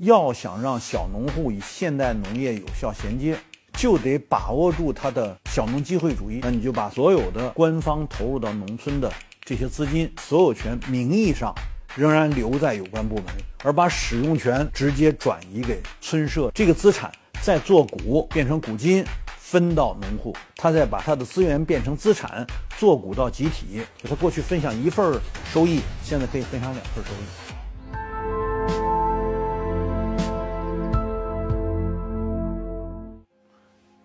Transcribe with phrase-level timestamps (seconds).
[0.00, 3.36] 要想让小农户与现代农业有效衔接，
[3.74, 6.40] 就得把握住它的小农机会主义。
[6.42, 9.12] 那你就把所有的官方投入到农村的
[9.44, 11.54] 这些资金所有权，名义上
[11.94, 13.26] 仍然留在有关部门，
[13.62, 17.12] 而把使用权直接转移给村社，这个资产
[17.42, 19.04] 再做股变成股金
[19.36, 22.46] 分到农户，他再把他的资源变成资产
[22.78, 25.20] 做股到集体，他过去分享一份
[25.52, 27.49] 收益，现在可以分享两份收益。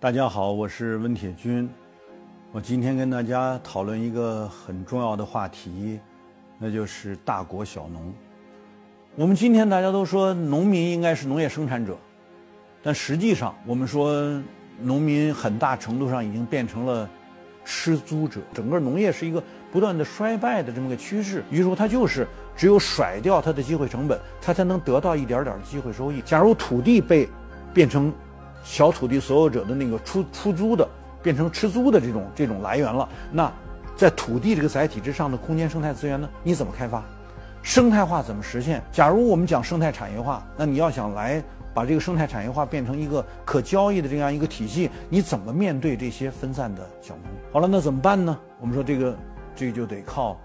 [0.06, 1.68] 大家好，我是温铁军。
[2.52, 6.00] 我今天跟大家讨论一个很重要的话题，
[6.60, 8.14] 那就是大国小农。
[9.16, 11.98] 我们今天大家都说农民应该是农业生产者，
[12.84, 14.40] 但实际上我们说
[14.80, 17.10] 农民很大程度上已经变成了
[17.64, 18.40] 吃租者。
[18.54, 21.44] 整个农业是一个不断的衰败的这么个趋势。
[21.50, 26.22] 于是乎它就是只有甩掉它的机会成本，它才能得到一点点机会收益。
[26.22, 27.28] 假如土地被
[27.74, 28.14] 变成
[28.66, 30.86] 小土地所有者的那个出出租的，
[31.22, 33.08] 变成吃租的这种这种来源了。
[33.32, 33.50] 那
[33.96, 36.28] 在土地这个载体之上的空间生态资源呢？
[36.42, 37.04] 你怎么开发？
[37.62, 38.82] 生态化怎么实现？
[38.92, 41.42] 假如我们讲生态产业化，那你要想来
[41.74, 47.24] 把这个生态产业化变成一个可交易的这样一个体系，你怎么面对这些分散的小农？
[47.54, 48.38] 好了，那怎么办呢？
[48.60, 49.16] 我们说这个
[49.56, 50.38] 这就得靠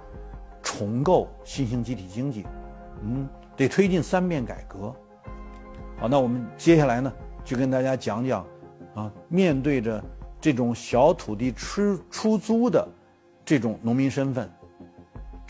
[0.62, 2.46] 重构新兴集体经济，
[3.02, 4.94] 嗯，得推进三变改革。
[5.98, 7.12] 好，那我们接下来呢？
[7.50, 8.46] 就跟大家讲讲，
[8.94, 10.00] 啊，面对着
[10.40, 12.88] 这种小土地吃出租的
[13.44, 14.48] 这种农民身份，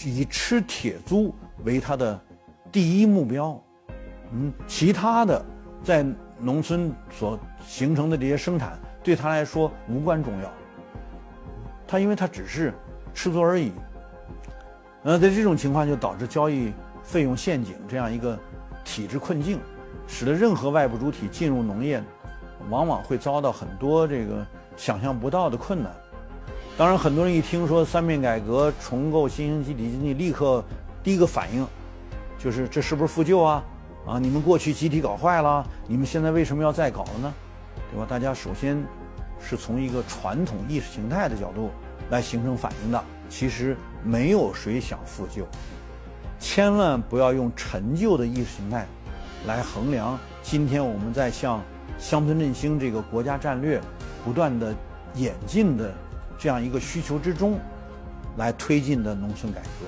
[0.02, 2.18] 以吃铁租为他的
[2.72, 3.62] 第一目标，
[4.32, 5.44] 嗯，其他的
[5.84, 6.02] 在
[6.38, 10.50] 农村所形成的这些生产对他来说无关重要，
[11.86, 12.72] 他因为他只是
[13.12, 13.72] 吃租而已，
[15.02, 18.38] 呃，在这种情况就导致交易费用陷阱这样一个
[18.86, 19.60] 体制困境。
[20.11, 22.03] 使得任何外部主体进入农业，
[22.69, 24.44] 往往会遭到很多这个
[24.77, 25.94] 想象不到的困难。
[26.77, 30.64] 当然，很多人一听说三面改革、重构新兴集体经济，立刻
[31.05, 31.64] 第一个反应
[32.39, 33.62] 就是这是不是复旧啊？
[34.05, 37.33] 啊，你们过去集体搞坏了，你们现在为什么要再搞了呢？
[37.92, 38.05] 对吧？
[38.08, 38.83] 大家首先
[39.40, 41.70] 是从一个传统意识形态的角度
[42.11, 43.02] 来形成反应的。
[43.29, 45.46] 其实没有谁想复旧，
[46.40, 48.86] 千万不要用陈旧的意识形态。
[49.46, 51.62] 来衡量今天我们在向
[51.98, 53.80] 乡村振兴这个国家战略
[54.24, 54.74] 不断的
[55.14, 55.92] 演进的
[56.39, 57.58] 这样一个需求之中，
[58.36, 59.86] 来推进的农村改革。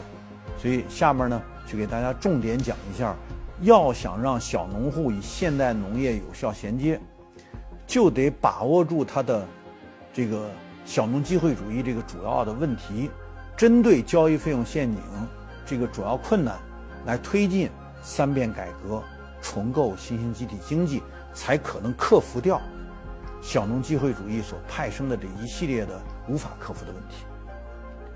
[0.58, 3.14] 所以下面呢，就给大家重点讲一下，
[3.60, 7.00] 要想让小农户与现代农业有效衔接，
[7.86, 9.46] 就得把握住它的
[10.12, 10.48] 这个
[10.84, 13.10] 小农机会主义这个主要的问题，
[13.56, 15.00] 针对交易费用陷阱
[15.64, 16.58] 这个主要困难，
[17.06, 17.70] 来推进
[18.02, 19.02] 三变改革。
[19.42, 21.02] 重构新兴集体经济，
[21.34, 22.58] 才可能克服掉
[23.42, 27.24] 小农机会主义所派生的这一系列的无法克服的问题。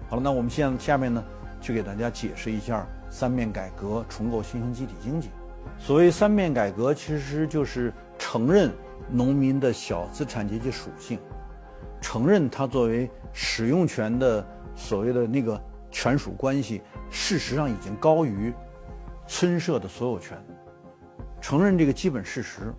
[0.09, 1.23] 好了，那我们现下面呢，
[1.61, 5.29] 就给大家解释一下三面改革重构新兴集体经济。
[5.79, 8.73] 所谓三面改革，其实就是承认
[9.11, 11.19] 农民的小资产阶级属性，
[12.01, 15.61] 承认他作为使用权的所谓的那个
[15.91, 18.55] 权属关系，事实上已经高于
[19.27, 20.39] 村社的所有权。
[21.41, 22.73] 承认这个基本事实，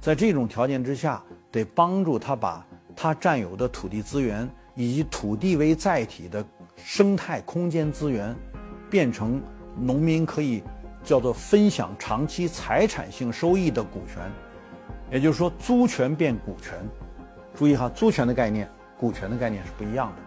[0.00, 2.64] 在这种条件之下，得帮助他把
[2.94, 6.44] 他占有的土地资源以及土地为载体的
[6.76, 8.34] 生态空间资源，
[8.88, 9.42] 变成
[9.76, 10.62] 农民可以
[11.02, 14.22] 叫做分享长期财产性收益的股权，
[15.10, 16.78] 也就是说，租权变股权。
[17.54, 20.22] 注意哈，租权的概念、股权的概念是不一样的。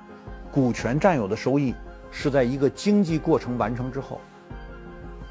[0.51, 1.73] 股权占有的收益
[2.11, 4.19] 是在一个经济过程完成之后，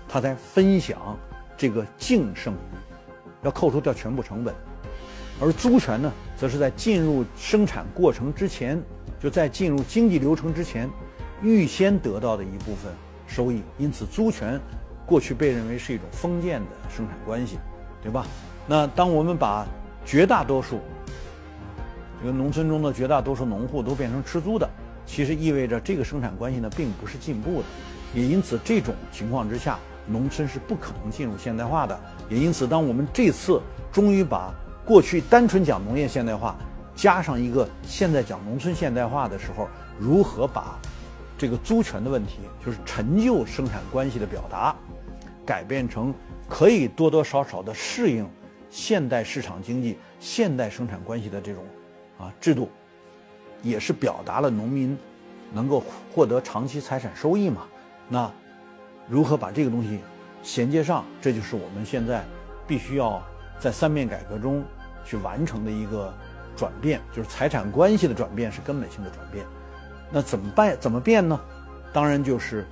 [0.09, 1.17] 他才分享。
[1.57, 2.59] 这个净剩余
[3.43, 4.55] 要扣除掉全部成本，
[5.41, 8.83] 而租权呢，则是在进入生产过程之前，
[9.21, 10.89] 就在进入经济流程之前，
[11.43, 12.93] 预先得到的一部分
[13.27, 13.63] 收益。
[13.79, 14.61] 因此，租权
[15.07, 17.59] 过去被认为是一种封建的生产关系，
[18.03, 18.27] 对吧？
[18.67, 19.67] 那当我们把
[20.05, 20.81] 绝大多数
[22.21, 24.69] 这个农村中的绝大多数农户都变成吃租的，
[25.05, 27.67] 其实意味着这个生产关系呢，并不是进步的。
[28.15, 29.79] 也因此，这种情况之下。
[30.07, 31.99] 农村是不可能进入现代化的，
[32.29, 33.61] 也因此，当我们这次
[33.91, 34.53] 终于把
[34.85, 36.57] 过去单纯讲农业现代化，
[36.95, 39.67] 加上一个现在讲农村现代化的时候，
[39.99, 40.79] 如何把
[41.39, 44.77] 这个租权的问题，就是陈旧生产关系的表达，
[45.47, 46.13] 改变成
[46.49, 48.29] 可以多多少少的适应
[48.71, 51.65] 现代市场经济、现代生产关系的这种
[52.19, 52.69] 啊制度，
[53.63, 54.97] 也是表达了农民
[55.53, 55.83] 能够
[56.15, 57.63] 获得长期财产收益嘛？
[58.09, 58.31] 那。
[59.09, 60.01] 如何把这个东西
[60.43, 61.05] 衔接上？
[61.21, 62.25] 这就是我们现在
[62.67, 63.23] 必须要
[63.59, 64.65] 在三面改革中
[65.05, 66.13] 去完成的一个
[66.57, 69.45] 转变，就是财产关系的转变是根本性的转变。
[70.11, 70.77] 那怎么办？
[70.79, 71.39] 怎么变呢？
[71.93, 72.67] 当然就是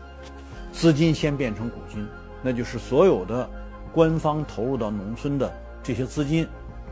[0.73, 2.07] 资金先变成股金，
[2.43, 3.49] 那就是所有的
[3.93, 5.53] 官方投入到农村的
[5.83, 6.47] 这些资金，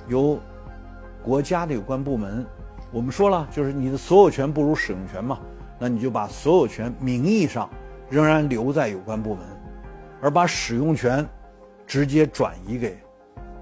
[0.09, 0.39] 由
[1.23, 2.45] 国家的有关部门，
[2.91, 5.39] 我们说了，就是你的所有权不如使用权嘛，
[5.79, 7.69] 那你就把所有权名义上
[8.11, 9.47] 仍然留在有关部门，
[10.21, 11.27] 而把使用权
[11.87, 12.99] 直接转移给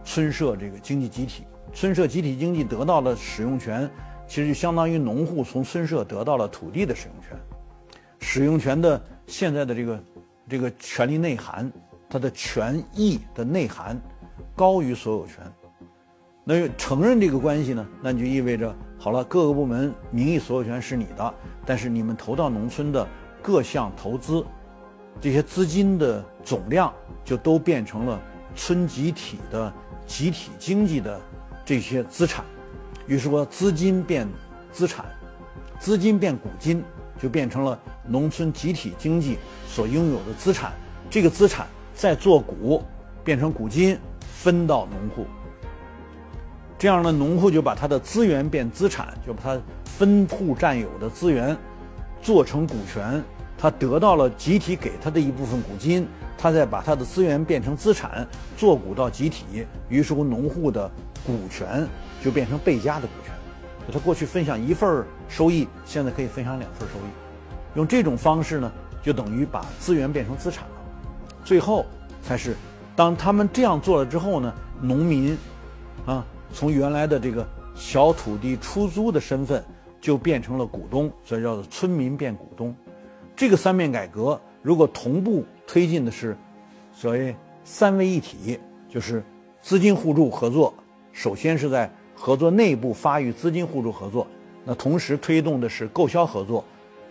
[0.03, 3.89] 村社这个经济集体，村社集体经济得到了使用权。
[4.27, 7.39] 其实就相当于农户从村社得到了土地的使用权，
[8.21, 10.05] 使用权的现在的这个
[10.47, 11.73] 这个权利内涵，
[12.11, 13.99] 它的权益的内涵
[14.55, 15.37] 高于所有权。
[16.45, 17.87] 那承认这个关系呢？
[18.03, 21.35] 那就意味着好了，各个部门名义所有权是你的，
[21.65, 23.09] 但是你们投到农村的
[23.43, 24.45] 各项投资，
[25.21, 26.93] 这些资金的总量
[27.25, 28.21] 就都变成了
[28.55, 29.73] 村集体的
[30.07, 31.21] 集体经济的
[31.65, 32.45] 这些资产。
[33.07, 34.29] 于是说，资金变
[34.71, 35.07] 资产，
[35.79, 36.83] 资金变股金，
[37.19, 40.73] 就变成了农村集体经济所拥有的资产。
[41.09, 42.83] 这个资产再做股，
[43.25, 45.27] 变成股金，分到农户。
[46.79, 51.57] 这样呢，农户就把他的资源变资产，就把他分户占有的资源
[52.23, 53.23] 做成股权，
[53.57, 56.07] 他得到了集体给他的一部分股金，
[56.37, 58.27] 他再把他的资源变成资产，
[58.57, 59.67] 做股到集体。
[59.89, 60.91] 于是乎，农户的
[61.27, 61.87] 股权。
[62.21, 63.33] 就变成倍加的股权，
[63.93, 67.11] 他过去分享一份收益，现在可以分享两份收益，
[67.77, 68.73] 用这种方式呢，
[69.05, 70.75] 就等于把资源变成资产了。
[71.45, 71.87] 最后
[72.21, 72.57] 才是，
[72.97, 75.39] 当他们这样做了之后呢，农民
[76.07, 79.65] 啊，从原来的这个小土地出租的身份，
[80.01, 82.75] 就变成了股东，所以叫做村民变股东。
[83.37, 86.37] 这个三面改革如果同步推进的是
[86.93, 88.59] 所谓三位一体，
[88.89, 89.23] 就是
[89.63, 90.75] 资金互助合作，
[91.13, 94.27] 首先是在合作内部发育资金互助合作，
[94.65, 96.65] 那同时推动的是购销合作，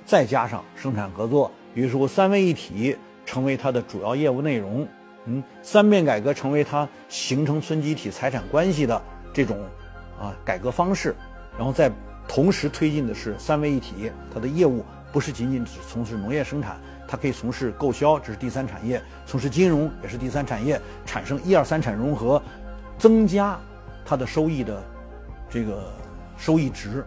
[0.06, 2.96] 再加上生产合作，于是乎三位一体
[3.26, 4.88] 成为它的主要业务内容。
[5.26, 9.02] 嗯，三面改革成为它形成村集体财产关系的
[9.34, 9.58] 这种
[10.20, 11.16] 啊改革方式，
[11.58, 11.92] 然后再
[12.28, 16.78] 同时推进的是三位一体，它的业务不是仅仅只从事农业生产，
[17.08, 22.42] 它可以从事购销，这是第三产业；从事金融也是第三产业，产生一二三产融合，
[22.98, 23.58] 增加
[24.06, 24.84] 它的收益的。
[25.50, 25.94] 这个
[26.36, 27.06] 收益值，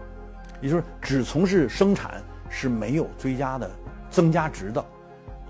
[0.62, 3.70] 也就是只从事生产是没有追加的
[4.08, 4.82] 增加值的，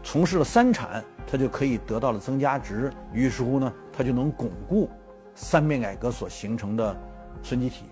[0.03, 2.93] 从事了三产，它就可以得到了增加值。
[3.13, 4.91] 于是乎呢，它就能巩固
[5.37, 6.97] 三面改革所形成的
[7.45, 7.85] 村集体。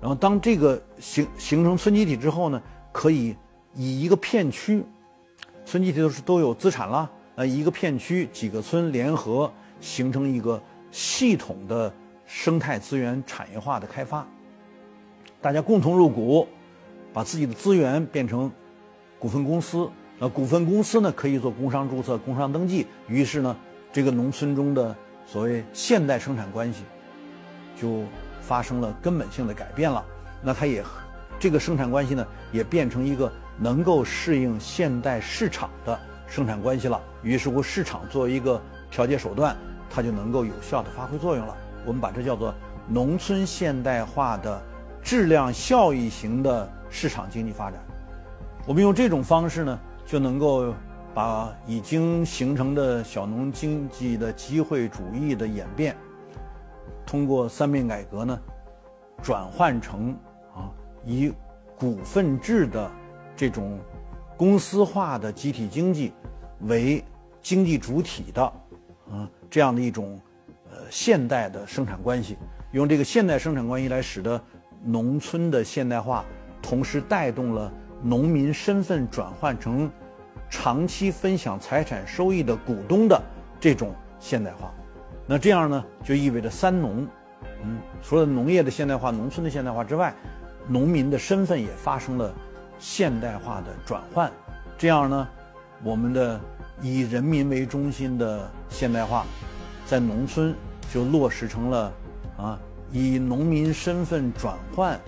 [0.00, 2.62] 然后当这个形形成村集体之后呢，
[2.92, 3.36] 可以
[3.74, 4.84] 以一个片区，
[5.64, 11.92] 村集体都是都有资产了，呃，一个片区几个村联合形成一个系统的
[12.24, 14.26] 生态资源产业化的开发。
[15.40, 16.46] 大家共同入股，
[17.12, 18.50] 把自己的资源变成
[19.18, 19.88] 股份公司。
[20.20, 22.86] 那股份公司呢，可以做工商注册、工商登记。
[23.08, 23.56] 于是呢，
[23.92, 24.94] 这个农村中的
[25.26, 26.82] 所谓现代生产关系
[27.80, 28.02] 就
[28.48, 30.04] 发生了根本性的改变了。
[30.42, 30.82] 那它也
[31.38, 37.00] 这个生产关系呢，也变成一个能够适应现代市场的生产关系了。
[37.22, 38.60] 于是乎，市场作为一个
[38.90, 39.54] 调节手段，
[39.90, 41.54] 它就能够有效的发挥作用了。
[41.84, 42.54] 我们把这叫做
[42.88, 44.60] 农村现代化的。
[45.00, 47.80] 质量效益型的市场经济发展，
[48.66, 50.74] 我们用这种方式呢，就能够
[51.14, 55.96] 把已经形成的小农经济的机会主义的演变，
[57.08, 58.38] 通过三面改革呢，
[59.22, 60.14] 转换成
[60.54, 60.70] 啊
[61.06, 61.32] 以
[61.78, 62.90] 股份制的
[63.34, 63.78] 这种
[64.36, 66.12] 公司化的集体经济
[66.60, 67.02] 为
[67.40, 68.42] 经济主体的
[69.10, 70.20] 啊这样的一种
[70.70, 72.36] 呃现代的生产关系，
[72.72, 74.38] 用这个现代生产关系来使得。
[74.84, 76.24] 农村的现代化，
[76.62, 77.68] 同时带动了
[78.00, 79.90] 农民身份转换成
[80.48, 83.20] 长期分享财产收益的股东的
[83.58, 84.72] 这种现代化。
[85.30, 87.06] 那这样呢，就意味着三农，
[87.62, 90.14] 嗯，除了农业的现代化、农村的现代化之外，
[90.66, 92.32] 农民的身份也发生了
[92.78, 94.32] 现代化的转换。
[94.78, 95.28] 这样呢，
[95.84, 96.40] 我们的
[96.80, 99.26] 以人民为中心的现代化，
[99.84, 100.54] 在农村
[100.90, 101.92] 就落实成了
[102.38, 102.58] 啊。
[102.90, 104.98] 以农民身份转换，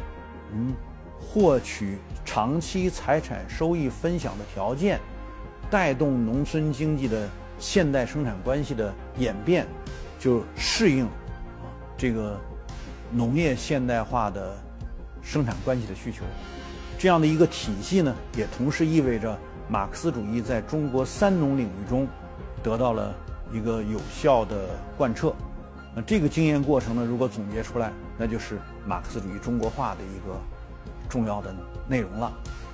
[0.53, 0.75] 嗯，
[1.19, 1.97] 获取
[2.27, 5.01] 长期财产收益分享的条件，
[5.71, 7.27] 带动农村经济的
[7.59, 9.67] 现代生产关系的演变，
[10.21, 12.39] 就适应啊这个
[13.11, 14.55] 农业现代化的
[15.23, 16.25] 生产关系的需求。
[16.99, 19.37] 这样的一个体系呢，也同时意味着
[19.69, 22.07] 马克思主义在中国三农领域中
[22.63, 23.15] 得到了
[23.51, 25.33] 一个有效的贯彻。
[25.97, 30.39] 那这个经验过程呢，如果总结出来，那就是马克思主义中国化的一个
[31.09, 31.55] 重要的
[31.89, 32.31] 内容了。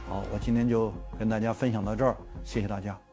[0.08, 3.05] 好，我今天就跟大家分享到这儿，谢谢大家。